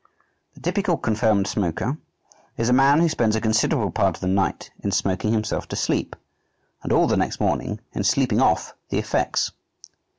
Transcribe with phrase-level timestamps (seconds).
[0.55, 1.95] The typical confirmed smoker
[2.57, 5.75] is a man who spends a considerable part of the night in smoking himself to
[5.75, 6.15] sleep,
[6.81, 9.51] and all the next morning in sleeping off the effects.